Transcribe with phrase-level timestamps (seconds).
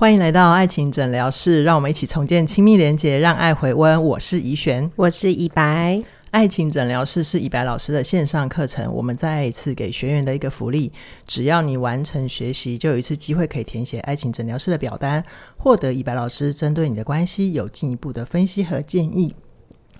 [0.00, 4.02] 欢迎来到爱情诊疗室，让我们一起重建亲密连结，让爱回温。
[4.02, 6.02] 我是怡璇，我是以白。
[6.30, 10.90] 爱情诊疗室是以白老师的线上课程，我们再一次给学员的一个福利，
[11.26, 15.22] 只要你完成学习，就有一次机会可以填写爱情诊疗室的表单，
[15.58, 19.34] 获得以白老师针对你的关系有进一步的分析和建议。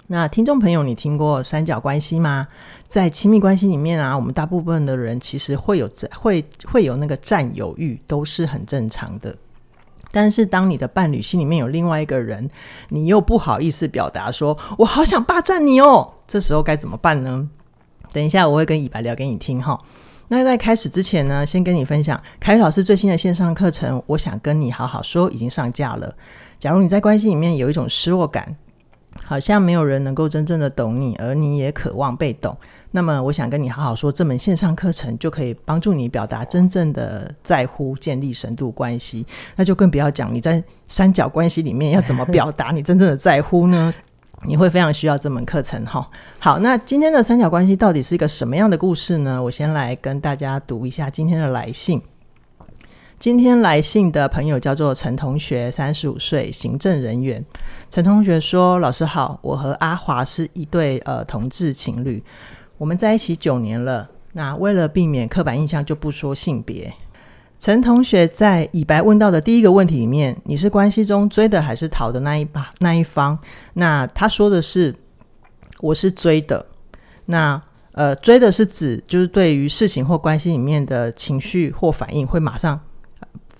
[0.06, 2.48] 那听众朋友，你听过三角关系吗？
[2.88, 9.36] 在亲密关系里面啊，我们大部分的人其实会有会会有那个占有欲，都是很正常的。
[10.12, 12.50] 但是，当你的伴侣心里面有另外一个人，
[12.88, 17.48] 你又不好意思表达说“我好想霸占你哦”，这时候该怎么办呢？
[18.12, 19.78] 等一下我会跟以白聊给你听哈。
[20.26, 26.12] 那在开始之前呢，先跟你分享凯宇老师最新的线上课程，我想跟你好好说，已经上架了。
[26.58, 28.56] 假如你在关系里面有一种失落感，
[29.24, 32.56] 好像没有人能够真正的懂你，而你也渴望被懂。
[32.92, 39.24] 那么，我想跟你好好说，这门线上课程就可以帮助你表达真正的在乎，建立深度关系。
[39.54, 43.94] 那就更不要讲你在三角关系里面要怎么表达你真正的在乎呢？
[44.44, 46.10] 你会非常需要这门课程哈。
[46.38, 49.40] 好，那今天的三角关系到底是一个什么样的故事呢？
[49.40, 52.02] 我先来跟大家读一下今天的来信。
[53.18, 57.44] 今天来信的朋友叫做陈同学，三十五岁，行政人员。
[57.90, 62.24] 陈同学说：“老师好，我和阿华是一对呃同志情侣。”
[62.80, 66.90] 我们在一起九年了，那为了避免刻板印象，就不说性别。
[67.58, 73.38] 陈同学在以白问到的第一个问题里面，你是关系中追的还是逃的那一把那一方？
[73.74, 74.94] 那他说的是
[75.80, 76.64] 我是追的。
[77.26, 77.60] 那
[77.92, 82.80] 呃，追的是指就是对于事情或关系里面的情绪或反应会马上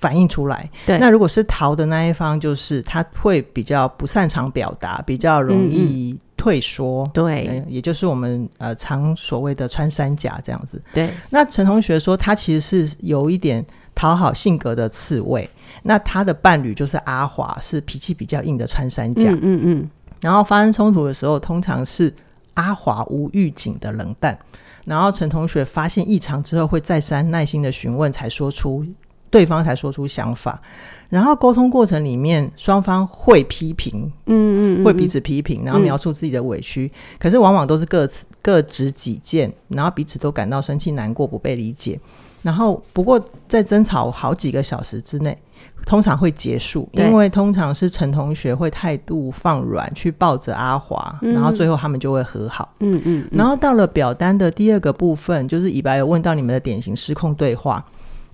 [0.01, 0.69] 反映出来。
[0.87, 0.98] 对。
[0.98, 6.19] 那如果是逃的那一方，就是他会比较不擅长表达，比较容易。
[6.41, 10.83] 退缩，对、呃，也就是我们呃常所谓的穿山甲这样子。
[10.95, 13.62] 对，那陈同学说他其实是有一点
[13.95, 15.47] 讨好性格的刺猬，
[15.83, 19.31] 那他的伴侣就是阿华，是脾气比较硬的穿山甲。
[19.33, 19.91] 嗯嗯，嗯。
[20.22, 22.10] 然后发生冲突的时候，通常是
[22.55, 24.39] 阿华无预警的冷淡，
[24.87, 28.83] 然后陈同学发现异常之后，会再三耐心的询问，才说出
[29.30, 30.60] 对方才说出想法。
[31.08, 41.98] 然后沟通过程里面，双方会批评，嗯嗯，会彼此批评，然后描述自己的委屈，嗯、可是往往都是各自各执己见，然后彼此都感到生气、难过、不被理解。
[42.42, 45.36] 然后不过在争吵好几个小时之内，
[45.84, 52.72] 通常会结束，因为通常是陈同学会态度放软，去抱着阿华，然后最后他们就会和好。
[52.78, 53.28] 嗯嗯，嗯。
[53.32, 57.84] 然后到了表单的第二个部分，就是以白有问到你们的典型失控对话。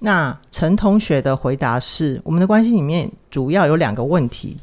[0.01, 4.57] 那陈同学的回答是：我们的关系里面主要有两个问题，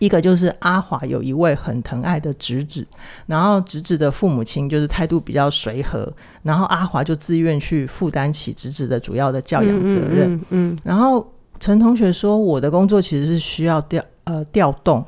[0.00, 2.84] 一个就是阿华有一位很疼爱的侄子，
[3.26, 6.12] 然后侄子的父母亲就是态度比较随和，
[6.42, 10.34] 然后阿华就自愿去负担起侄子的主要的教养责任。
[10.34, 11.24] 嗯，嗯，嗯，然后
[11.60, 15.04] 陈同学说：“我的工作其实是需要调呃调动，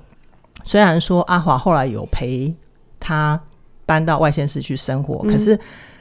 [0.62, 2.54] 虽然说阿华后来有陪
[3.00, 3.40] 他
[3.84, 5.58] 搬到外县市去生活，嗯、可是。”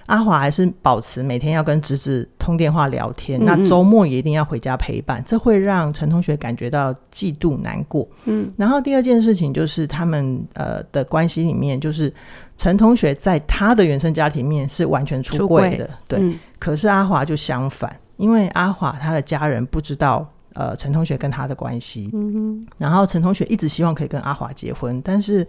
[0.07, 8.07] 阿华还是保持每天要跟侄子通电话聊天，嗯嗯，那周末也一定要回家陪伴，这会让陈同学感觉到嫉妒难过。
[8.25, 12.11] 嗯，然后第二件事情就是他们呃的关系里面，就是
[12.57, 16.39] 陈同学在他的原生家庭面是完全出柜的，对、嗯。
[16.57, 25.45] 可是阿华就相反，因为阿华他的家人不知道呃陈同学跟他的关系，嗯哼，然后陈同学一直希望可以跟阿华结婚，但是。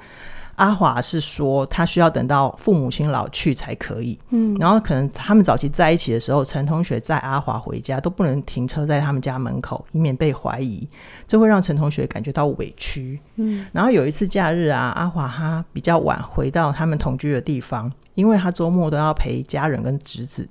[0.58, 4.18] 阿华是说，他需要等到父母亲老去才可以。
[4.30, 10.86] 嗯，然后可能他们早期在一起的时候，陈同学载阿华回家都不能停车在他们家门口，以免被怀疑，
[11.28, 13.20] 这会让陈同学感觉到委屈。
[13.36, 20.48] 嗯，然后有一次假日啊，阿华他比较晚回到他们同居的地方，因为他周末都要陪家人跟侄子。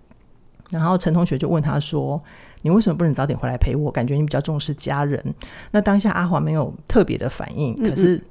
[0.69, 2.21] 然后陈同学就问他说
[2.63, 3.91] ：“你为什么不能早点回来陪我？
[3.91, 5.21] 感觉你比较重视家人。”
[5.71, 8.23] 那当下阿华没有特别的反应，可是。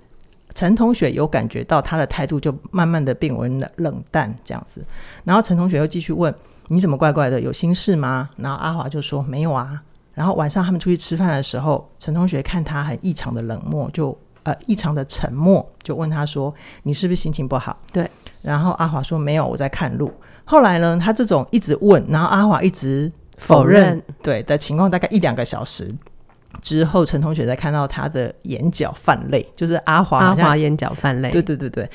[0.57, 4.85] 陈同学有感觉到他的态度就慢慢的变为冷冷淡这样子，
[5.23, 6.35] 然后陈同学又继续问
[6.69, 7.39] ：“你怎么怪怪的？
[7.39, 9.83] 有心事吗？”然后阿华就说：“没有啊。”
[10.15, 16.53] 然后晚上他们出去吃饭的时候，陈同学看他很异常的冷漠，就呃异常的沉默，就问他说
[16.85, 18.11] ：“你是不是心情不好？”对。
[18.41, 20.11] 然后阿华说：“没有，我在看路。”
[20.47, 25.95] 后来呢，他这种一直问，然后阿华一直否认，否认对的情况大概一两个小时。
[26.61, 31.31] 之后，陈同学才看到他的眼角泛泪，就是阿华，阿华眼角泛泪。
[31.31, 31.89] 对对对对，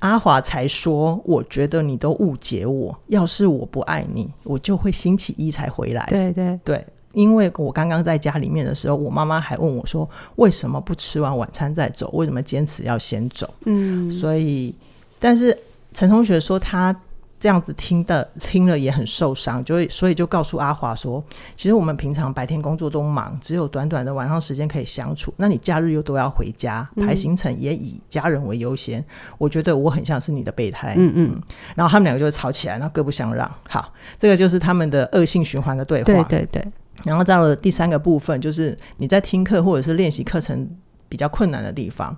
[0.00, 12.10] 阿华才说：“我觉得你都误解我，要是我不爱你，我就会星期一才回来。”对对对，因为我刚刚在家里面的时候，我妈妈还问我说：“为什么不吃完晚餐再走？
[12.12, 14.74] 为什么坚持要先走？”嗯，所以，
[15.18, 15.56] 但是
[15.92, 16.94] 陈同学说他
[17.40, 21.22] 这样子听的听了也很受伤，就会所以就告诉阿华说，
[21.54, 25.32] 其实我们平常白天工作都忙，只有短短的晚上时间可以相处。
[25.36, 29.00] 那你假日又都要回家，排行程也以家人为优先。
[29.00, 29.04] 嗯、
[29.38, 31.42] 我觉得我很像是你的备胎，嗯嗯。
[31.76, 33.48] 然后他们两个就会吵起来，然后各不相让。
[33.68, 36.04] 好，这个就是他们的恶性循环的对话。
[36.04, 36.64] 对对对。
[37.04, 40.68] 然后到了第三个部分，就是你在听课或者是练习课程
[41.08, 42.16] 比较困难的地方。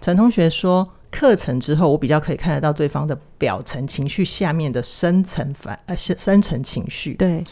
[0.00, 0.88] 陈同学说。
[1.14, 7.14] 课程之后，我比较可以看得到对方的表层情绪下面的深层反呃深深层情绪。
[7.14, 7.44] 对，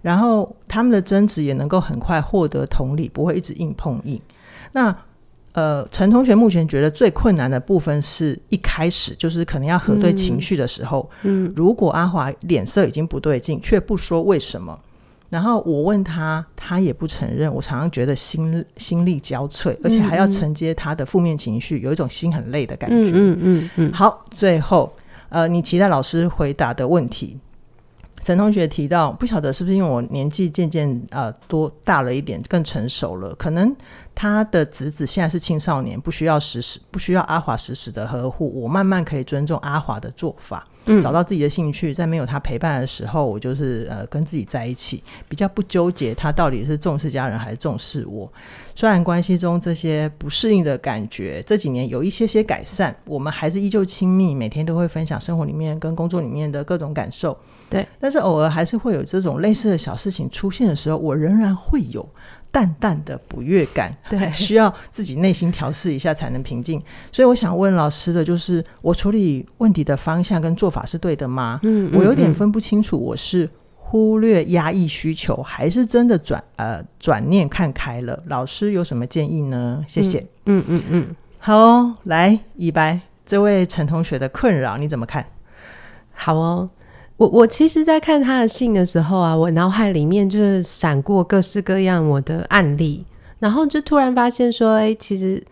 [0.00, 4.20] 然后他们的争执也能够很快获得同理，不会一直硬碰硬。
[4.70, 4.96] 那
[5.52, 14.78] 呃，陈同学目前觉得最困难的部分是一开始就是可能要核对情绪的时候，嗯，如果阿华脸色已经不对劲，却不说为什么。
[15.30, 17.52] 然后我问他，他也不承认。
[17.52, 23.10] 我常常觉得心心力交瘁，而且还要承接他的负面情绪，有一种心很累的感觉。
[23.10, 23.92] 嗯嗯嗯，嗯。
[23.92, 24.92] 好，最后，
[25.28, 27.38] 呃，你期待老师回答的问题，
[28.22, 33.74] 陈同学提到，不晓得是不是因为我年纪渐渐呃多大了一点，更成熟了，可能。
[34.20, 48.30] 他的侄子现在是青少年，不需要时时不需要阿华时时的呵护，我慢慢可以尊重阿华的做法，嗯，找到自己的兴趣，在没有他陪伴的时候，我就是呃跟自己在一起，比较不纠结他到底是重视家人还是重视我。
[48.74, 57.36] 虽然关系中这些不适应的感觉这几年有一些些改善，我们还是依旧亲密，每天都会分享生活里面跟工作里面的各种感受，
[57.68, 62.08] 对，但是偶尔还是会有这种类似的小事情出现的时候，我仍然会有。
[62.50, 66.82] 淡淡的不悦感，对，需要自己内心调试一下才能平静。
[67.12, 71.60] 所以我想问老师的就是，我处理问题的方向跟做法是对的吗？
[71.62, 78.22] 嗯，我有点分不清楚，我是忽略压抑需求，还是真的转呃转念看开了？
[78.26, 79.84] 老师有什么建议呢？
[79.86, 80.26] 谢谢。
[80.46, 85.24] 嗯嗯嗯，好哦，来，以白，这位陈同学的困扰你怎么看？
[86.12, 86.68] 好哦。
[87.18, 93.04] 我我其实，在看他的信的时候啊，我脑海里面就是闪过各式各样我的案例，
[93.40, 95.42] 然后就突然发现说，哎，其实，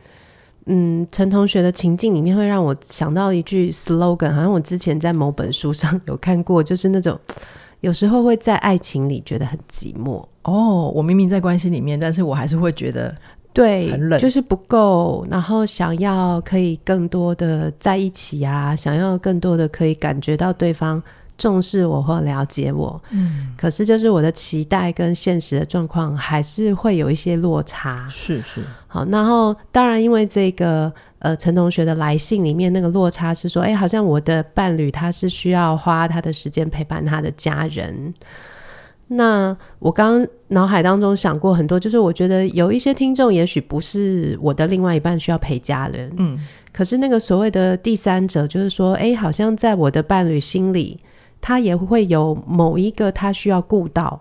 [0.67, 7.19] 嗯，陈同学的情境里面会让我想到一句 slogan，好像我之前在某本书上有看过，就是那种
[7.81, 10.25] 有时候会在爱情里觉得很寂寞。
[10.45, 13.12] 哦，我明明在关系里面，但是我还是会觉得
[13.53, 21.03] 对，很冷，就是不够，然后想要可以更多的在一起啊，想要更多的可以感觉到对方。
[21.38, 28.62] 重视我或了解我，嗯，可是就是我的期待跟现实的状况还是会有一些落差，是是。
[28.87, 38.15] 好，然后当然因为这个呃陈同学的来信里面那个落差是说，哎，好像我的伴侣他是需要花他的时间陪伴他的家人。
[39.09, 46.41] 那我刚刚脑海当中想过很多，就是我觉得有一些听众也许不是我的另外一半需要陪家人，嗯，
[46.73, 50.99] 可是那个所谓的第三者，就是说，哎，好像在我的伴侣心里。
[51.47, 54.21] 他也会有某一个他需要顾到，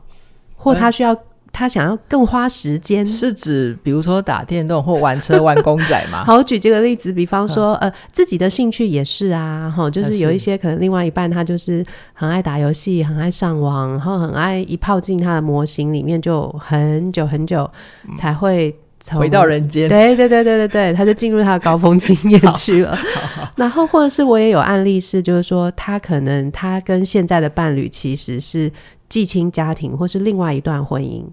[0.55, 1.17] 或他需要
[1.51, 6.23] 他想要更花时间，是指比如说打电动或玩车玩公仔吗？
[6.29, 11.83] 好，我举这个例子，比方说呃自己的兴趣也是啊，哈，就是有一些可能另外一半他就是
[12.13, 17.67] 很爱打游戏，很爱上网，然后很爱一泡进他的模型里面就很久很久
[18.15, 18.75] 才会。
[19.13, 22.97] 回到人间，对对对对对对，他就进入他的高峰经验去了。
[23.55, 28.71] 然后或者是我也有案例是，就是说他可能他跟现在的伴侣其实是
[29.07, 31.23] 继亲家庭，或是另外一段婚姻，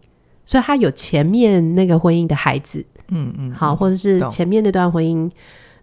[0.44, 5.30] 所以他有前面那个婚姻的孩子，嗯嗯，好，或者是前面那段婚姻，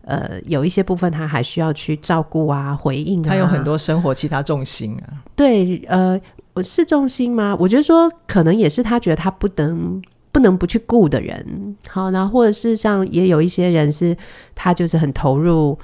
[0.05, 5.17] 呃，有一些部分他还需要去照顾啊、回应啊，他有很多生活其他重心啊。
[5.35, 6.19] 对，呃，
[6.61, 7.57] 是重心吗？
[7.59, 9.99] 我觉得说可能也是他觉得他不能。
[10.31, 14.15] 不能不去顾的人，好，然后或者是像也有一些人是，
[14.53, 15.77] 他就是很投入，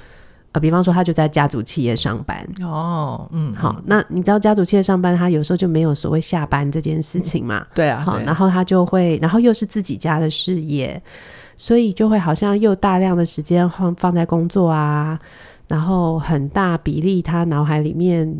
[0.52, 11.02] 呃，比方说他就在家族企业上班，哦，嗯，好，那你知道家族企业上班，他有时候就没有所谓下班这件事情嘛，嗯、对啊，好，然后他就会，然后又是自己家的事业，
[11.56, 15.18] 所以就会好像又大量的时间放放在工作啊，
[15.66, 18.32] 然后很大比例他脑海里面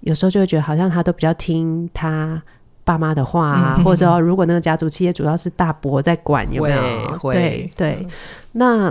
[0.00, 2.42] 有时候就会觉得好像他都比较听他。
[2.88, 7.18] 爸妈的话啊，嗯、或者说如果那个家族企业主要是大伯在管，有没有？
[7.18, 8.06] 会对对。
[8.52, 8.90] 那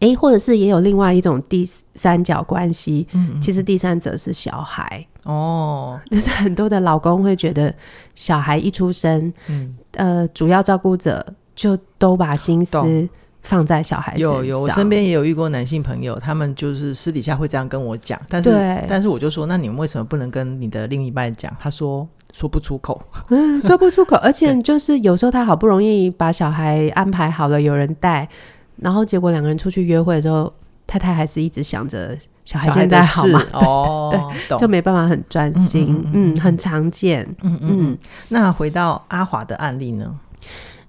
[0.00, 1.64] 诶，或者是也有另外一种第
[1.94, 5.96] 三角关系，嗯、其实第三者是小孩哦。
[6.10, 7.72] 就是很多的老公会觉得
[8.16, 11.24] 小孩一出生，嗯、呃，主要照顾者
[11.54, 13.08] 就都把心思
[13.42, 14.38] 放在小孩身上。
[14.38, 21.56] 有有，我身边也有遇过男性朋友，他们就是私底下会这样跟我讲，但是对但是我就说，那你们为什么不能跟你的另一半讲？
[21.60, 22.06] 他说。
[22.32, 28.28] 说不出口，嗯，说不出口， 而且就是有时候他好不容易把小孩安排好了，有人带，
[28.76, 30.52] 然后结果两个人出去约会的时候，
[30.86, 33.42] 太太还是一直想着小孩现在好吗？
[33.54, 37.98] 哦，对，就没办法很专心，嗯，嗯，嗯，很常见，嗯嗯，嗯。
[38.28, 40.14] 那回到阿华的案例呢？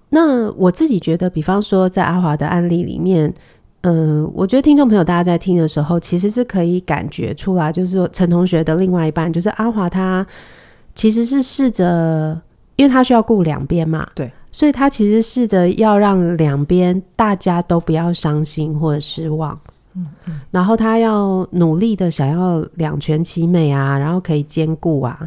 [0.09, 3.33] 那我自己觉得，比方说在阿华的案例里面，
[3.81, 10.25] 嗯、呃，我觉得听众朋友大家在听的时候，其实是可以感觉出来，就是说陈同学的另外一半，就是阿华，他
[10.99, 12.41] 其实是试着，
[12.75, 19.57] 因为他需要顾两边嘛，对，所以他其实试着要让两边大家都不要伤心或者失望。
[19.95, 25.17] 嗯嗯，然后他要努力的想要两全其美啊，然后可以兼顾啊。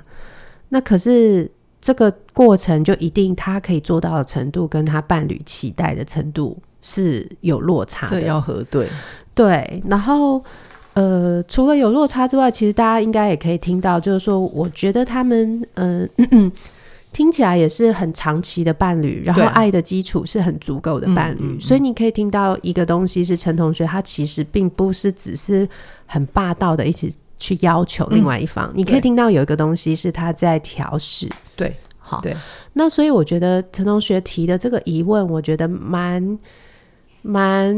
[0.69, 1.51] 那可是
[1.81, 8.21] 这个过程就一定他可以做到的程度，跟他伴侣期待的程度是有落差的。
[8.21, 8.87] 这要核对。
[9.35, 10.45] 对，然后
[10.95, 16.11] 呃，除了有落差之外，其实大家应该也可以听到，就是说，我觉得他们嗯。
[16.27, 16.51] 呃
[17.13, 25.69] 听起来也是很长期的伴侣，然后爱的基础是很足够的伴侣，所以你可以听到一个东西是陈同学，他其实并不是只是
[26.07, 31.29] 很霸道的一起去要求另外一方，嗯、你可以听到有一个东西是他在调试。
[31.55, 32.35] 对，好，对，
[32.73, 36.39] 那所以我觉得陈同学提的这个疑问，我觉得蛮
[37.21, 37.77] 蛮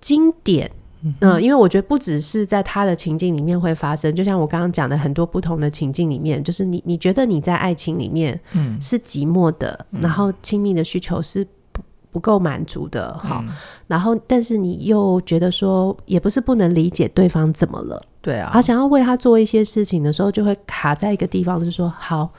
[0.00, 0.68] 经典。
[1.02, 11.82] 嗯、呃，因为我觉得不只是在他的情境里面会发生，就像我刚刚讲的很多不同的情境里面，就是你你觉得你在爱情里面，嗯，是寂寞的，嗯、然后亲密的需求是不
[12.12, 13.54] 不够满足的，好、嗯，
[13.86, 22.30] 然后但是你又觉得说也不是不能理解对方怎么了，对啊，他想要为他做一些事情的时候，就会卡在一个地方，就是说好。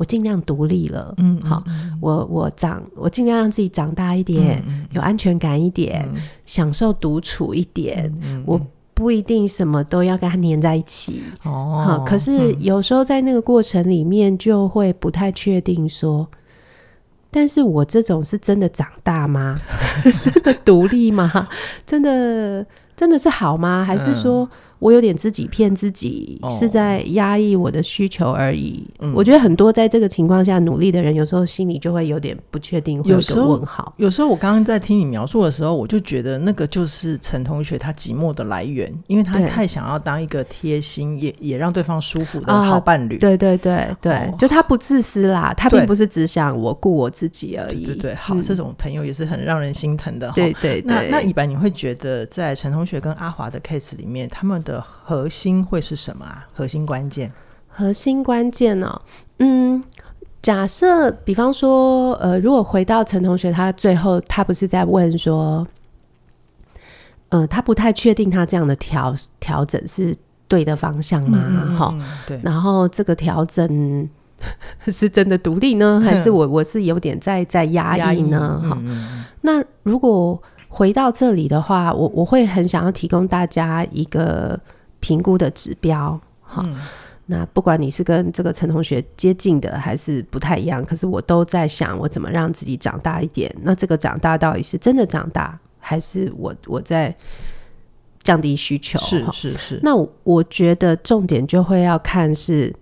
[0.00, 1.62] 我尽量独立了，嗯，好，
[2.00, 8.42] 我我长，我尽量让自己长大一点，嗯、有安全感一点，嗯、享受独处一点、嗯。
[8.46, 8.58] 我
[8.94, 16.26] 不一定什么都要跟他粘在一起，哦，好，可是有时候在那个过程里面，就会不太确定说，
[17.30, 19.60] 但是我这种是真的长大吗？
[20.22, 21.46] 真的独立吗？
[21.84, 22.64] 真的
[22.96, 23.84] 真的是好吗？
[23.84, 24.44] 还是说？
[24.44, 24.48] 嗯
[24.80, 28.82] 我有点自己骗自己，是在压抑我的需求而已。
[28.98, 29.12] 嗯。
[29.14, 33.94] 我觉得很多在这个情况下努力的人，有时候心里就会有点不确定，会有个问号。
[33.98, 43.16] 有时候我刚刚在听你描述的时候，我就觉得那个就是陈同学他寂寞的来源，因为他太想要当一个贴心，也也让对方舒服的好伴侣。
[43.16, 47.84] 啊、对对对对、哦，就他不自私啦，他并不是只想我顾我自己而已。
[47.84, 50.30] 对对，对，好、嗯，这种朋友也是很让人心疼的。
[50.34, 56.46] 对对对，那那一般你会觉得在陈同学跟阿华的 case 里面，他们的的核心会是什么啊？
[56.54, 57.32] 核心关键，
[57.68, 59.02] 核心关键哦，
[59.38, 59.82] 嗯，
[60.40, 65.66] 假设比方说，呃，如果回到陈同学，他最后他不是在问说，
[67.30, 70.14] 呃，他不太确定他这样的调调整是
[70.46, 71.38] 对的方向吗？
[71.76, 72.40] 哈、嗯，对。
[72.44, 74.08] 然后这个调整
[74.86, 78.62] 是真的独立呢，还是我我是有点在在压抑呢？
[78.62, 80.40] 哈、嗯，那如果。
[80.72, 84.58] 回到这里的话，我我会很想要提供大家一个
[85.00, 86.76] 评估的指标，哈、嗯，
[87.26, 93.52] 那不管你是跟这个陈同学接近的，还是不太一样，可是我都在想，我怎么让自己长大一点？
[93.62, 97.12] 那这个长大到底是真的长大，还是我我在
[98.22, 98.96] 降低需求？
[99.00, 99.80] 是是是。
[99.82, 102.72] 那我，我觉得重点就会要看是，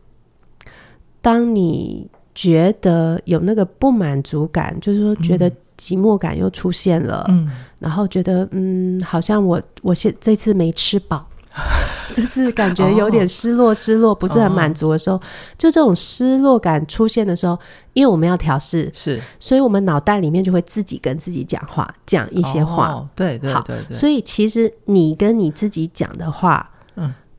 [1.23, 5.57] 当你觉得有那个不满足感，就是说觉得、嗯。
[5.79, 11.25] 寂寞感又出现了，嗯，然后觉得嗯，好像我我现这次没吃饱，
[12.13, 15.21] 这次感觉有点失落，失落不是很满足的时候，哦，
[15.57, 17.59] 就这种失落感出现的时候，
[17.93, 26.78] 因为我们要调试，是，所以我们脑袋里面就会自己跟自己讲话，讲一些话，哦，对对对对，对，所以其实你跟你自己讲的话，嗯。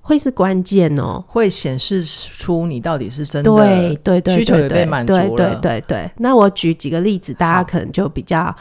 [0.09, 5.19] 会是关键哦，会显示出你到底是真的对对对，需求也被满足了。
[5.19, 6.11] 对对对对，对。
[6.17, 8.53] 那我举几个例子，大家可能就比较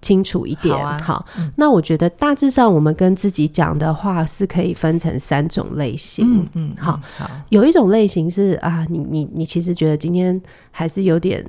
[0.00, 0.76] 清楚一点。
[0.76, 6.40] 好，啊、好、嗯，那我觉得大致上我们跟自己讲的话是可以分成三种类型。
[6.40, 7.30] 嗯嗯，好，好。
[7.50, 11.40] 有一种类型是啊，你你你其实觉得今天还是有点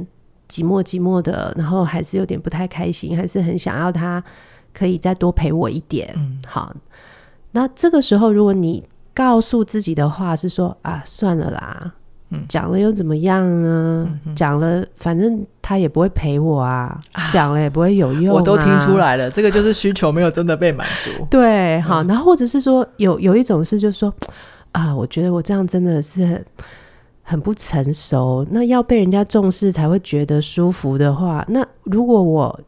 [0.48, 4.24] 寂寞寂寞的，然后还是有点不太开心，还是很想要他
[4.72, 6.14] 可以再多陪我一点。
[6.16, 6.72] 嗯，好。
[7.54, 8.86] 那这个时候如果你
[9.18, 11.92] 告诉自己的话是说啊，算了啦，
[12.48, 14.08] 讲、嗯、了又怎么样呢？
[14.36, 17.00] 讲、嗯、了，反正他也不会陪我啊，
[17.32, 18.40] 讲、啊、了也不会有用、啊。
[18.40, 21.26] 我都听出来了，这个就是需求没有真的被满足。
[21.32, 24.14] 对，好，然后或者是说，有有一种是就是说
[24.72, 26.46] 啊，我觉得我这样真的是，
[27.24, 28.46] 很不成熟。
[28.52, 32.60] 那要被人家重视才会觉得舒服的话，那如果我。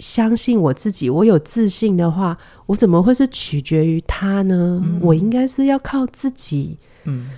[0.00, 4.80] 相信我自己，我有自信的话，我怎么会是取决于他呢？
[4.82, 7.28] 嗯、我应该是要靠自己，嗯，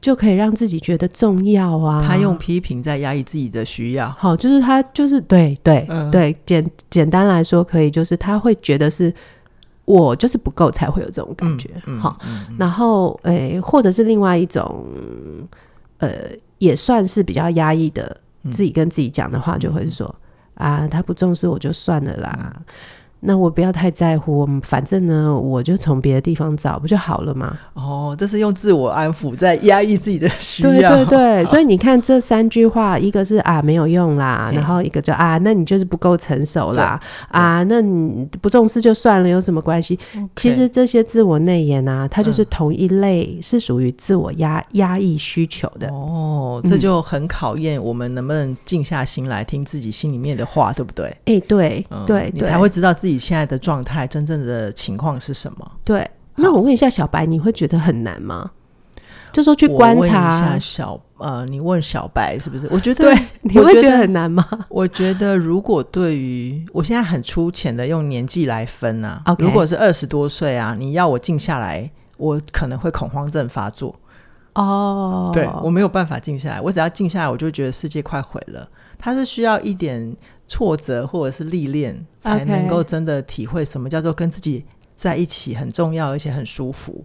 [0.00, 2.04] 就可以让自己觉得重要啊。
[2.06, 9.12] 他用批评在压抑自己的需要，好，就是他就是对对、嗯、对，简简单来说，可以就是他会觉得是
[9.86, 14.84] 我就是不够才会有这种感觉，好、嗯嗯嗯，然后诶、欸，或者是另外一种，
[15.98, 16.10] 呃，
[16.58, 20.25] 也算是比较压抑的，自己跟自己讲的话，就会是说、嗯、
[20.56, 22.56] 啊，他不重视我就算了啦。
[23.26, 27.58] 嗯那我不要太在乎，反正呢，我就从别的地方找，不就好了吗？
[27.74, 30.70] 哦，这是用自我安抚在压抑自己的需要。
[30.70, 39.98] 对对对， 所以你看这三句话，一个是啊没有用啦，然后一个就啊，那你就是不够成熟啦，啊，那你不重视就算了，有什么关系？
[40.36, 45.88] 其实这些自我内延啊，它就是同一类，是属于自我压压抑需求的。
[45.88, 51.06] 哦，这就很考验我们能不能静下心来听自己心里面的话，对不对？
[51.24, 53.15] 哎、欸，对对，你才会知道自己。
[53.18, 55.72] 现在的状态，真正的情况是什么？
[55.84, 58.50] 对，那我问一下小白，你会觉得很难吗？
[59.32, 62.66] 就说去观察一下小呃，你问小白是不是？
[62.70, 64.46] 我觉得对，你会觉得很难吗？
[64.70, 69.44] 我觉得如果对于我现在很粗浅的用年纪来分啊，okay.
[69.44, 73.94] 如果是二十多岁啊，你要我静下来，我可能会恐慌症发作。
[74.54, 78.66] 哦、oh.，对，我没有办法静下来，我只要静下来，我就觉得世界快毁了。
[78.98, 80.16] 它是需要一点。
[80.48, 87.02] 挫折或者是历练，才能够真的体会什么叫做跟自己在一起很重要，而且很舒服。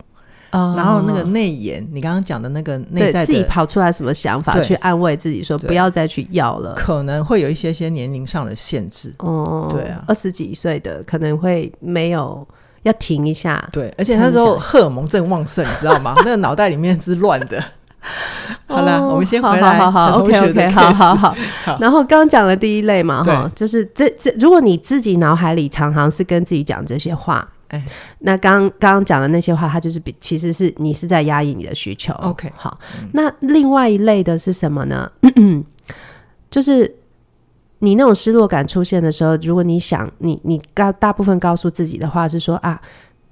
[0.51, 9.13] 哦、然后那个内延，你刚刚讲的那个内在自己跑出来什么想法，去安慰自己说不要再去要了，可能会有一些些年龄上的限制。
[9.19, 12.45] 哦，对啊，二十几岁的可能会没有
[12.83, 13.65] 要停一下。
[13.71, 16.15] 对，而且那时候荷尔蒙正旺盛，你知道吗？
[16.19, 17.63] 那个脑袋里面是乱的。
[18.67, 19.77] 好了，我们先回来。
[19.77, 21.77] 好好好，OK OK，好好 好。
[21.79, 27.83] 然后刚讲了第一类嘛，哈，就是这这，如果你自己脑海里常常是跟自己讲这些话，哎，
[28.19, 32.11] 那刚刚刚讲的那些话，它就是比其实是你是在压抑你的需求。
[32.15, 32.79] OK，好。
[33.13, 35.09] 那另外一类的是什么呢？
[36.49, 36.95] 就是
[37.79, 42.81] 你那种失落感出现的时候，如果你想你你告大部分告诉自己的话是说啊。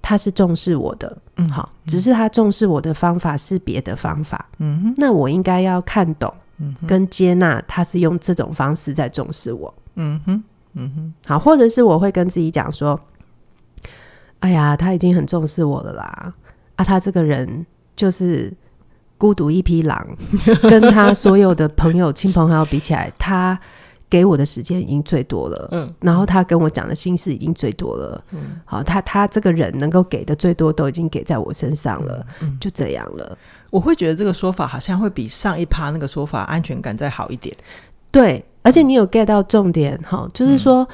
[0.10, 13.00] 他是重视我的，嗯，好，只是他重视我的方法是别的方法，嗯哼，那我应该要看懂，嗯，跟接纳他是用这种方式在重视我，嗯哼，嗯哼，好，或者是我会跟自己讲说，
[14.40, 16.33] 哎呀，他已经很重视我了啦，
[16.75, 17.64] 啊，他这个人
[17.96, 18.51] 就是
[19.16, 20.07] 孤独一匹狼，
[20.68, 23.60] 跟他所有的朋友、亲朋好友比起来，他。
[24.09, 33.37] 给我的时间已经最多了，嗯，然后他跟我讲的心事已经最多了，嗯，好，他他这个人能够给的最多都已经给在我身上了，嗯，就这样了。
[33.69, 37.55] 我会觉得这个说法好像会比上一趴那个说法安全感再好一点，
[38.11, 40.87] 对，而且你有 get 到重点，哈，就是说，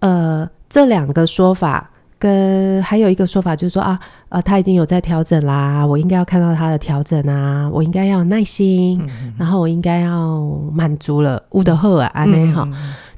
[0.00, 1.90] 嗯，呃，这两个说法。
[2.24, 10.40] 跟还有一个说法就是说啊，呃，他已经有在调整啦，我应该要看到他的调整啊，我应该要有耐心，嗯、然后我应该要
[10.72, 12.66] 满足了，乌德赫尔安内哈，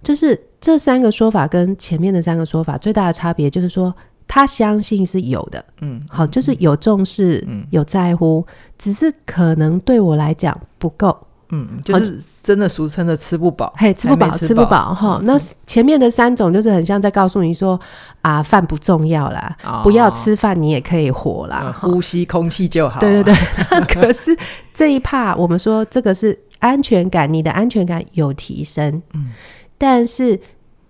[0.03, 3.95] 就是这三个说法跟前面的三个说法最大的差别就是说，
[4.27, 8.45] 他相信是有的，嗯，好，就是有重视，嗯、有在乎，
[8.77, 11.17] 只是可能对我来讲不够。
[11.51, 15.21] 嗯，就是真的俗称的吃不饱，嘿，吃不饱，吃不饱哈。
[15.23, 17.79] 那前面的三种就是很像在告诉你说
[18.23, 22.99] 啊，饭不重要啦，哦、不要吃饭你也可以活啦，嗯、呼吸空气就好。
[22.99, 24.37] 对对对， 可是
[24.75, 29.31] 这一趴我们说这个是安全感，你的安全感有提升，嗯，
[29.79, 30.41] 但是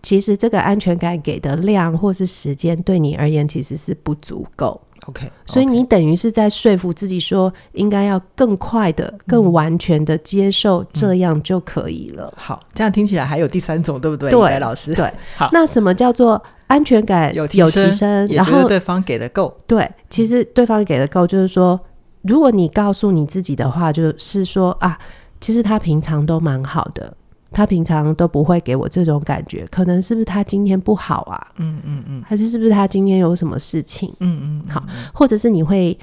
[0.00, 4.80] 其实这个安全感给的量或是时间对你而言其实是不足够。
[5.06, 12.26] OK，所以你等于是在说服自己说，应该要更快的、更完全的接受，这样就可以了。
[12.26, 14.30] 嗯、好，这样听起来还有第三种，对不对？
[14.30, 14.94] 对，老师。
[14.94, 15.48] 对， 好。
[15.52, 17.86] 那什么叫做安全感有提升？
[17.86, 19.56] 提升然后对方给的够。
[19.66, 21.78] 对，其实对方给的够，就是说，
[22.22, 24.98] 如果你告诉你自己的话，就是说啊，
[25.40, 27.14] 其实他平常都蛮好的。
[27.50, 31.46] 他平常都不会给我这种感觉，可能是不是他今天不好啊？
[31.56, 34.12] 嗯嗯嗯，还是是不是他今天有什么事情？
[34.20, 35.98] 嗯嗯，好，或者是你会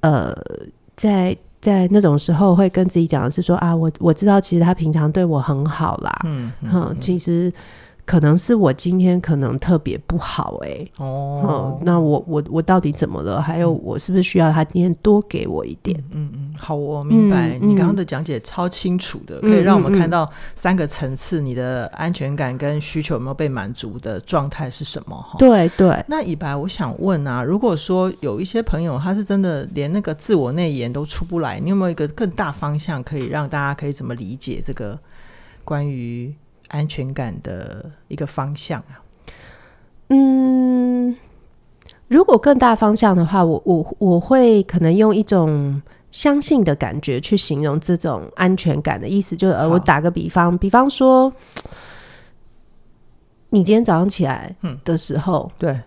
[0.00, 0.34] 呃，
[0.96, 7.52] 在在那种时候会跟自己讲的是说啊，我我知道其实他平常对我很好啦，嗯嗯，嗯，其实。
[8.08, 13.38] 可能是我今天可能特别不好哎、欸、哦、嗯，那我我我到底怎么了？
[13.38, 16.02] 还有我是不是需要他今天多给我一点？
[16.12, 25.14] 嗯嗯，好，我明白、嗯、你刚刚的讲解超清楚的、嗯，可以让我们看到三个层次，你的安全感跟需求有没有被满足的状态是什么？
[25.14, 26.02] 哈，对对。
[26.08, 34.98] 那以白，我想问啊，如果说有一些朋友他是真的连那个自我内延都出不来，你有没有一个更大方向可以让大家可以怎么理解这个
[35.62, 36.34] 关于？
[36.68, 39.02] 安全感的一个方向啊，
[40.08, 41.16] 嗯，
[42.06, 51.32] 如果更大方向的话，我我我会可能用一种相信的感觉去形容这种安全感的意思，就是呃，我打个比方，比方说，
[53.50, 54.54] 你今天早上起来
[54.84, 55.78] 的时候，对，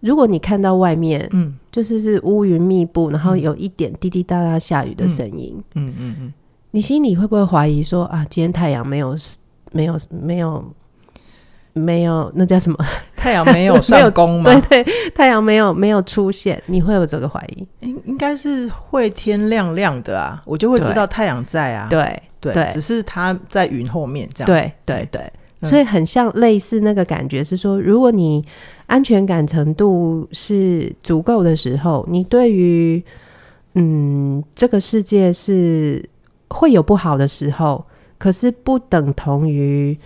[0.00, 6.34] 如果你看到外面，嗯，就是是乌云密布，然后有一点滴滴答答下雨的声音，嗯嗯嗯，嗯，
[6.72, 9.16] 你心里会不会怀疑说啊，今天太阳没有
[9.72, 10.64] 没有没有
[11.72, 12.76] 没有那叫什么？
[13.16, 14.52] 太阳没有 上攻吗？
[14.68, 17.66] 对对，太阳没有没有出现，你会有这个怀疑？
[17.80, 21.86] 应应该是会天亮亮的啊，我就会知道太阳在啊。
[21.88, 24.46] 对对，对，只是它在云后面这样。
[24.46, 25.32] 对对对。
[25.62, 28.44] 所以很像类似那个感觉是说，如果你
[28.86, 33.00] 安全感程度是足够的时候，你对于
[33.74, 36.04] 嗯这个世界是
[36.48, 37.86] 会有不好的时候，
[38.22, 39.98] 可是不等同于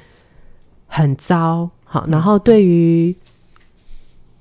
[0.87, 1.69] 很糟。
[1.85, 3.15] 好，然后对于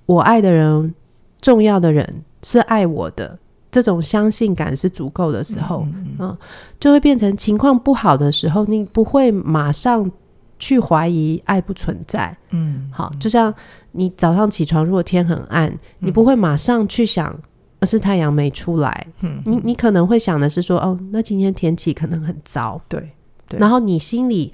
[0.05, 0.95] 我爱的人、
[1.41, 3.37] 重要的人是爱我的，
[3.69, 5.85] 这种相信感是足够的时候，
[6.19, 6.37] 嗯，
[6.79, 10.09] 就会变成情况不好的时候，你不会马上。
[10.57, 13.53] 去怀疑爱不存在，嗯，好，就像
[13.91, 17.37] 你早上起床，如果天很暗，嗯、你不会马上去想，
[17.81, 23.11] 而是太阳没出来，嗯，你你可能会想的是说，哦，那今天天气可能很糟，对，对，
[23.51, 24.53] 然后你心里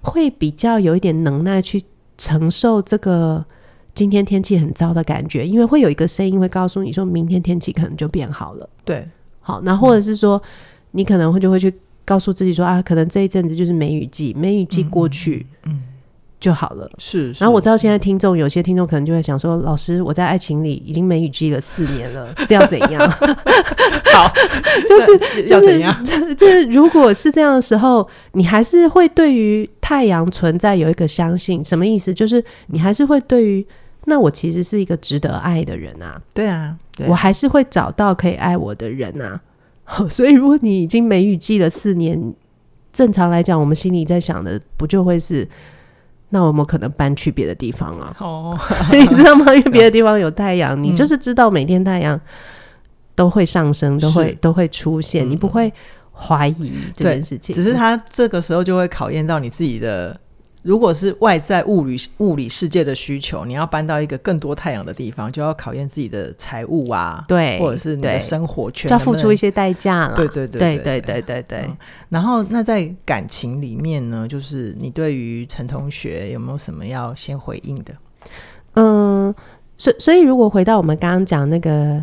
[0.00, 1.82] 会比较有一点能耐去
[2.16, 3.44] 承受这个
[3.94, 9.08] 今天天气很糟的感觉，因为会有一个声音会告诉你说，明天天气可能就变好了，对，
[9.40, 10.48] 好，那或者是说，嗯、
[10.92, 11.72] 你可能会就会去。
[12.04, 15.84] 告诉自己说啊，可能这一阵子就是梅雨季，梅雨季过去，嗯，
[16.42, 16.90] 就好了。
[16.98, 17.32] 是。
[17.38, 23.08] 然后我知道现在听众有些听众可能就会想说，老师，我在爱情里已经梅雨季了四年了， 是要怎样？
[24.12, 24.30] 好，
[24.86, 26.04] 就是要怎样？
[26.04, 32.12] 就是就是，如果是这样的时候，你还是会对于太阳存在有一个相信，什么意思？
[32.12, 33.66] 就是你还是会对于
[34.06, 36.20] 那我其实是一个值得爱的人啊。
[36.34, 39.40] 对啊，对啊，我还是会找到可以爱我的人啊。
[40.08, 42.32] 所以，如果你已经梅雨季了四年，
[42.92, 45.46] 正常来讲，我们心里在想的不就会是，
[46.34, 48.16] 那我们可能搬去别的地方啊？
[48.18, 48.58] 哦，
[48.90, 49.54] 你知道吗？
[49.54, 52.18] 因为别的地方有太阳，你就是知道每天太阳
[53.14, 55.72] 都会上升，都会都会出现，你不会
[56.10, 57.54] 怀疑这件事情。
[57.54, 60.18] 只是他这个时候就会考验到你自己的。
[60.62, 71.70] 如果是外在物理物理世界的需求你要搬到一个更多太阳的地方就要考验自己的财务啊对或者是你的生活圈要付出一些代价了对对对对对对对
[72.08, 77.92] 然后那在感情里面呢就是你对于陈同学有没有什么要先回应的？
[78.74, 79.34] 嗯
[79.76, 82.02] 所所以如果回到我们刚刚讲那个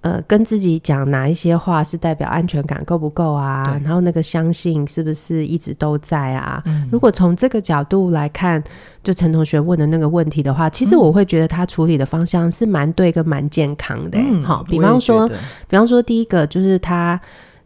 [0.00, 3.80] 呃，跟自己讲哪一些话是代表安全感够不够啊？
[3.82, 6.62] 然后那个相信是不是一直都在啊？
[6.66, 8.62] 嗯、如果从这个角度来看，
[9.02, 14.42] 就陈同学问的那个问题的话，其实我会觉得他处理的方向是蛮对跟蛮健康的、欸。
[14.42, 17.20] 好、嗯，比方说，比方说第一个就是他，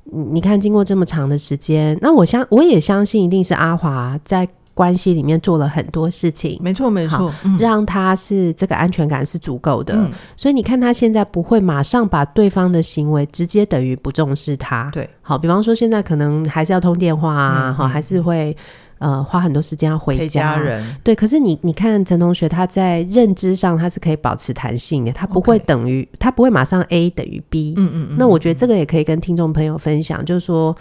[0.04, 4.48] 你看经过这么长的时间，那我相我也相信一定是阿华在。
[4.74, 18.56] 关系里面做了很多事情，没错没错，让他是这个安全感是足够的，嗯，所以你看他现在不会马上把对方的行为直接等于不重视他，对，好，比方说现在可能还是要通电话啊，好，嗯，还是会
[18.96, 30.74] 呃花很多时间要回家，家人，对，可是你你看陈同学他在认知上他是可以保持弹性的，他不会等于.他不会马上 A 等于 B，嗯嗯嗯，那我觉得这个也可以跟听众朋友分享，就是说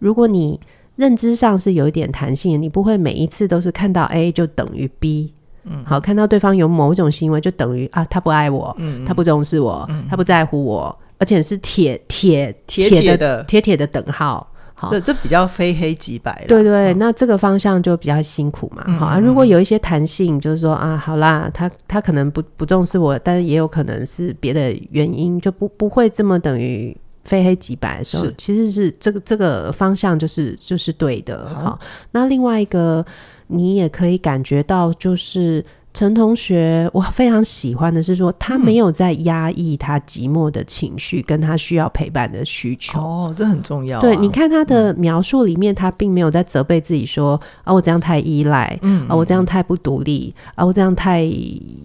[0.00, 0.58] 如果你。
[0.96, 5.32] 认知上是有一点弹性的，你不会每一次都是看到 A 就等于 B，
[5.64, 13.42] 嗯，好，看到对方有某一种行为就等于啊，他不爱我，嗯，他不重视我，嗯，他不在乎我，而且是铁铁铁铁的。
[13.44, 26.96] 铁铁的等号，好，这这比较非黑即白，对，对对，那这个方向就比较辛苦嘛，好，啊，如果有一些弹性，就是说啊，好啦，他他可能不不重视我，但是也有可能是别的原因，就不不会这么等于。
[27.26, 31.46] 非黑即白的时候，其实是这个这个方向就是就是对的。
[31.48, 31.78] 好，
[32.12, 33.04] 那另外一个
[33.48, 35.62] 你也可以感觉到就是。
[35.98, 43.00] 陈同学，我非常喜欢的是说，他没有在压抑他寂寞的情绪，跟他需要陪伴的需求。
[43.00, 44.02] 哦，这很重要啊。
[44.02, 51.22] 对，你看他的描述里面，他并没有在责备自己说，嗯，啊，我这样太依赖，嗯，啊，我这样太不独立，啊，我这样太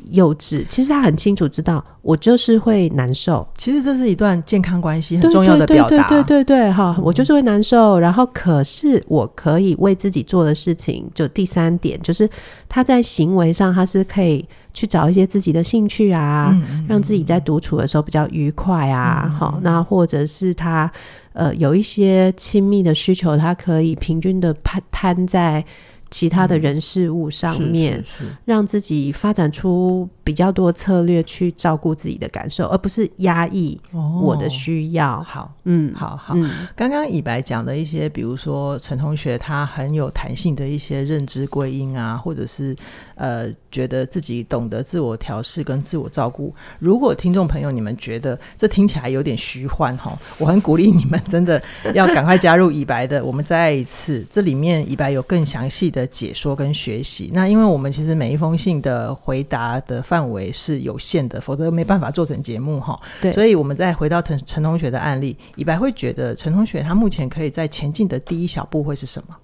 [0.10, 0.67] 幼稚。
[0.67, 3.47] 其实他很清楚知道，我就是会难受。
[3.57, 5.89] 其实这是一段健康关系很重要的表达。
[5.89, 7.97] 对对对对对对，哈，我就是会难受。
[7.97, 12.29] 然后，可是我可以为自己做的事情，就第三点，就是
[12.69, 14.05] 他在行为上他是。
[14.11, 19.33] 可以去找一些自己的兴趣啊，嗯嗯嗯，让自己在独处的时候比较愉快啊。
[19.39, 20.91] 好、那或者是他
[21.31, 25.63] 呃有一些亲密的需求，他可以平均的摊摊在
[26.09, 28.03] 其他的人事物上面，
[28.43, 33.79] 让自己发展出比较多策略去照顾自己的感受，而不是压抑
[34.21, 35.19] 我的需要。
[35.19, 36.36] 哦、好，嗯，好好。
[36.75, 42.75] 刚刚以白讲的一些，比如说陈同学他很有弹性的一些认知归因啊，或者是
[43.15, 46.53] 呃觉得自己懂得自我调试跟自我照顾。
[46.77, 51.60] 如果听众朋友你们觉得这听起来有点虚幻哈，我很鼓励你们真的
[51.95, 53.25] 要赶快加入以白的。
[53.25, 57.31] 我们再一次，这里面以白有更详细的解说跟学习。
[57.34, 59.99] 那因为我们其实每一封信的回答的。
[60.12, 63.00] 范围是有限的，否则没办法做成节目哈。
[63.21, 69.38] 对，所以我们再回到陈陈同学的案例，以白会觉得陈同学他目前可以在前进的第一小步会是什么？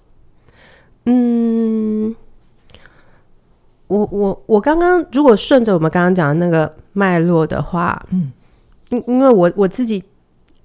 [1.06, 2.14] 嗯，
[3.86, 8.30] 我我我刚刚如果顺着我们刚刚讲的那个脉络的话，嗯，
[8.90, 10.04] 因因为我我自己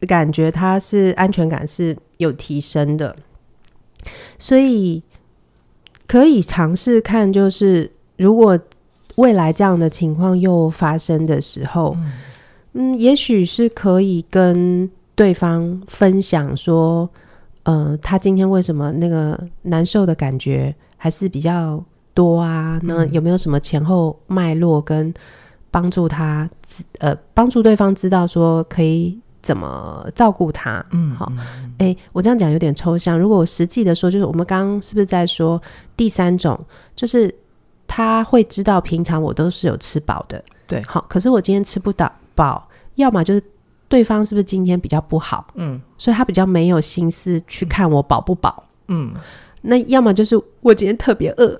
[0.01, 3.15] 感觉他是安全感是有提升的，
[4.37, 5.01] 所以
[6.05, 8.59] 可以尝试看，就是如果。
[9.15, 12.11] 未来这样的情况又发生的时候，嗯，
[12.73, 17.07] 嗯，也许是可以跟对方分享说，
[17.61, 21.83] 呃，他今天为什么那个难受的感觉还是比较
[22.15, 22.79] 多啊？
[22.81, 25.13] 那有没有什么前后脉络跟
[25.69, 26.49] 帮助他，
[26.97, 30.83] 呃，帮助对方知道说可以怎么照顾他？
[30.89, 31.31] 嗯，好，
[31.77, 33.19] 哎、欸，我这样讲有点抽象。
[33.19, 35.61] 如果我实际的说，就是我们刚刚是不是在说
[35.95, 36.59] 第三种，
[36.95, 37.33] 就是。
[37.95, 41.05] 他会知道平常我都是有吃饱的，对，好。
[41.07, 43.43] 可是我今天吃不到饱，要么就是
[43.87, 49.13] 对方是不是今天比较不好，嗯，所以他比较没有心思去看我饱不饱，嗯。
[49.61, 51.55] 那要么就是我今天特别饿，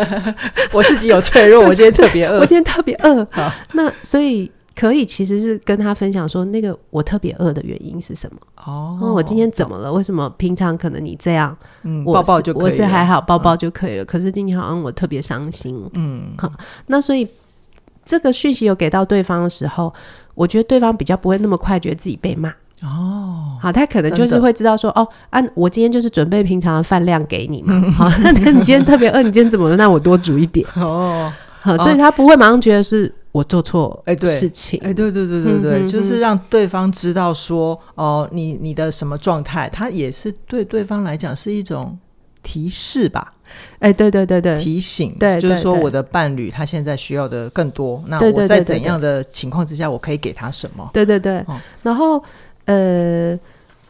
[0.72, 3.22] 我自己有脆弱，我今天特别饿， 我今天特别饿。
[3.30, 4.50] 好，那所以。
[4.76, 8.38] 可以，其实是跟他分享说，那个我特别饿的原因是什么？
[8.62, 9.90] 哦，我今天怎么了？
[9.90, 14.04] 为什么平常可能你这样，嗯，抱抱就可以，我是还好，抱抱就可以了。
[14.04, 16.52] 嗯、可是今天好像我特别伤心，嗯，好，
[16.88, 17.26] 那所以
[18.04, 19.90] 这个讯息有给到对方的时候，
[20.34, 22.50] 我觉得对方比较不会那么快觉得自己被骂。
[22.82, 27.72] 哦，好，他可能就是会知道说，哦，啊，我今天就是准备平常的饭量给你嘛。
[27.72, 29.76] 嗯、好，那你今天特别饿，你今天怎么了？
[29.76, 30.66] 那我多煮一点。
[30.76, 33.10] 哦，好，所以他不会马上觉得是。
[33.36, 41.98] 我做错哎，对事情哎，对对对对对，嗯、就是让对方知道说哦，你你的什么状态，他也是对对方来讲是一种
[42.42, 43.34] 提示吧？
[43.80, 50.88] 哎，对对对对，提醒，对，就是说我的伴侣他现在需要的更多，那我在怎样的情况之下，我可以给他什么？
[50.94, 52.22] 对对对，哦、然后
[52.64, 53.38] 呃，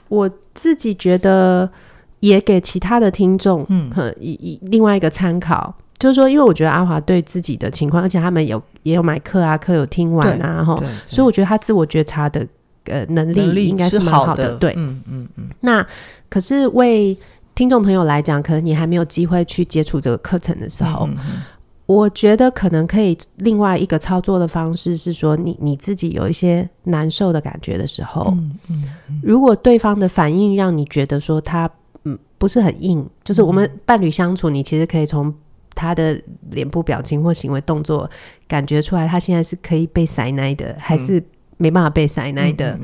[0.08, 1.70] 我自己觉得
[2.18, 5.72] 也给其他的听众，嗯，一一另外一个参考。
[5.98, 10.78] 就是说，因为我觉得阿华对自己的情况，而且他们有也有买课啊，课有听完啊，哈，
[11.08, 12.46] 所以我觉得他自我觉察的
[12.84, 15.48] 呃能力应该是蛮好的，好的对，嗯嗯嗯。
[15.60, 15.84] 那
[16.28, 17.16] 可是为
[17.54, 21.42] 听众朋友来讲，可能你还没有机会去接触这个课程的时候，嗯嗯，
[21.86, 31.70] 我觉得可能可以另外一个操作的方式是说你，你你自己有一些难受的感觉的时候，嗯嗯嗯，如果对方的反应让你觉得说他
[32.04, 35.32] 嗯不是很硬，就是我们伴侣相处，你其实可以从。
[35.76, 38.10] 他的脸部表情或行为动作，
[38.48, 41.22] 感觉出来他现在是可以被塞奶的，嗯、还是
[41.58, 42.76] 没办法被塞奶的？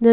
[0.00, 0.10] 那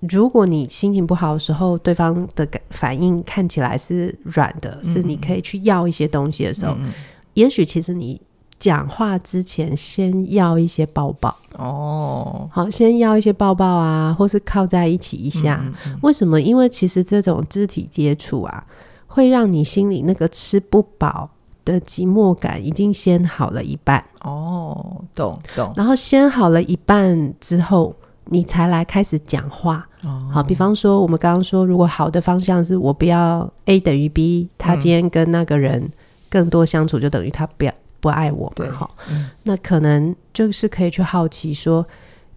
[0.00, 6.92] 如果你心情不好的时候，对方的反应看起来是软的，嗯、是你可以去要一些东西的时候，嗯、
[7.34, 8.20] 也许其实你
[8.58, 11.36] 讲话之前先要一些抱抱。
[11.56, 15.60] 哦，好，先要一些抱抱啊，或是靠在一起一下。
[15.62, 16.40] 嗯嗯、为什么？
[16.40, 18.64] 因为其实这种肢体接触啊，
[19.06, 21.30] 会让你心里那个吃不饱
[21.64, 25.72] 的寂寞感已经先好了一半哦，懂懂。
[25.76, 27.94] 然后先好了一半之后，
[28.26, 29.86] 你才来开始讲话。
[30.02, 35.88] 哦、好，比方说我们刚刚说，如果好的方向是我不要 A 等于 B，他今天跟那个人
[36.28, 38.52] 更多相处，就等于他不要不爱我嘛。
[38.56, 41.86] 对，好，嗯、那可能就是可以去好奇说，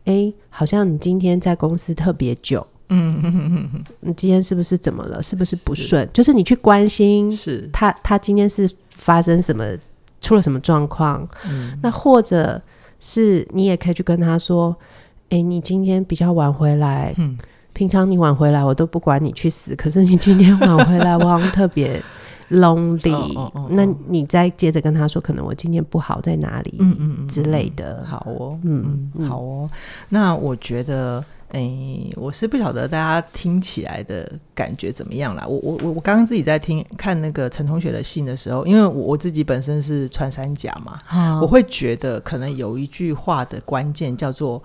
[0.05, 2.65] 哎，好像你今天在公司特别久。
[2.89, 5.23] 嗯哼哼哼，你今天是不是怎么了？
[5.23, 6.07] 是不是不顺？
[6.13, 9.63] 就是你去关心是他，他今天是发生什么，
[10.21, 11.27] 出了什么状况？
[11.47, 12.59] 嗯，那或者
[12.99, 14.75] 是你也可以去跟他说
[15.29, 17.37] ：“哎、欸，你今天比较晚回来，嗯，
[17.73, 22.01] 平常你晚回来我都不管你去死，可是你今天晚回来，我好像特别
[22.49, 23.51] lonely。
[23.69, 26.75] 那你再接着跟他说，可能我今天不好在哪里？
[26.79, 28.03] 嗯嗯之类的。
[28.05, 29.69] 好哦，嗯嗯，好哦。
[30.09, 31.23] 那我觉得。
[31.49, 35.45] 哎、欸，我是不晓得大家听起来的感觉怎么样啦。
[35.47, 44.61] 我我我我刚刚自己在听看那个陈同学的信的时候，因为我我自己本身是穿山甲嘛，好我会觉得可能有一句话的关键叫做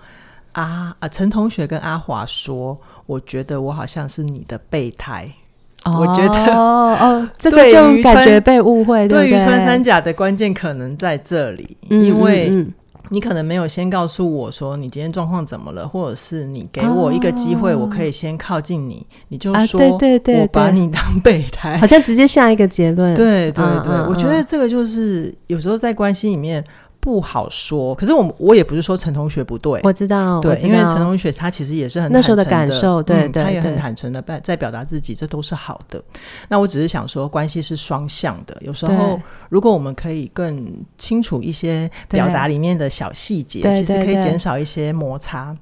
[0.51, 5.31] 啊啊，陈同学跟阿华说，我觉得我好像是你的备胎。
[5.83, 9.07] 哦、我觉得哦哦，这个就感觉被误会。
[9.07, 12.51] 对于穿山甲的关键可能在这里，嗯、因为。
[13.09, 23.13] 你可能没有先告诉我说你今天状况怎么了，或者是你给我一个机会，我可以先靠近你，哦、你就说，对对对，我把你当备胎，好像直接下一个结论。
[23.15, 26.63] 对对对，我觉得这个就是有时候在关系里面。
[27.01, 36.01] 不好说，可是我我也不是说陈同学不对，我知道，对，因为陈同学他其实也是很那时候的感受，对对，他也很坦诚的在在表达自己，这都是好的。
[36.47, 45.57] 那我只是想说，关系是双向的，有时候如果我们可以更清楚一些表达里面的小细节，其实可以减少一些摩擦。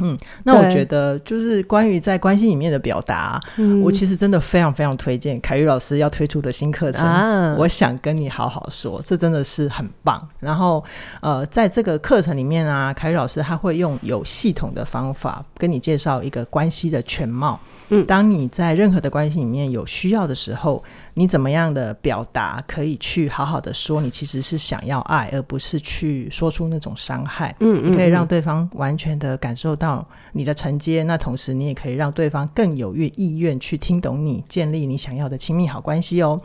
[0.00, 3.40] 嗯，那我觉得就是关于在关系里面的表达，
[3.82, 7.06] 我其实真的非常非常推荐凯宇老师要推出的新课程。
[7.06, 10.26] 啊，我想跟你好好说，这真的是很棒。
[10.38, 10.82] 然后，
[11.20, 17.60] 呃，在这个课程里面啊，凯宇老师他会用有系统的方法跟你介绍一个关系的全貌。
[17.90, 20.82] 嗯，当你在任何的关系里面有需要的时候，
[21.20, 27.54] 你怎么样的表达可以去好好的说，你其实是想要爱，而不是去说出那种伤害。
[27.60, 36.40] 嗯，你可以让对方完全的感受到你的承接，那同时你也可以让对方更有愿意愿去听懂你，建立你想要的亲密好关系哦。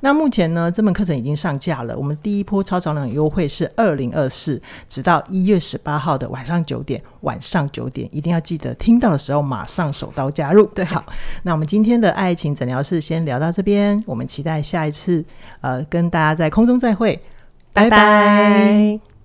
[0.00, 10.66] 那目前呢，这门课程已经上架了，我们第一波超早鸟优惠是二零二四，直到一月十八号的晚上九点，晚上九点一定要记得听到的时候马上手刀加入。
[10.66, 11.04] 对，好，
[11.42, 14.02] 那我们今天的爱情诊疗室先聊到这边。
[14.06, 15.24] 我们期待下一次，
[15.60, 17.20] 呃，跟大家在空中再会，
[17.72, 17.90] 拜拜。
[17.90, 19.15] 拜拜。